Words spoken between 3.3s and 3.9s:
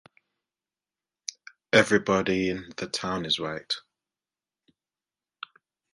white.